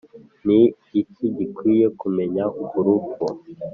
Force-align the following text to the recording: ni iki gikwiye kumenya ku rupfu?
ni 0.45 0.59
iki 1.01 1.25
gikwiye 1.37 1.85
kumenya 1.99 2.43
ku 2.69 2.77
rupfu? 2.85 3.25